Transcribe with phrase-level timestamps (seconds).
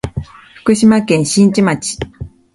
[0.55, 1.99] 福島県新地町